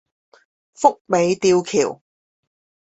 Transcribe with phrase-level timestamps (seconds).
[0.73, 2.01] 福美吊橋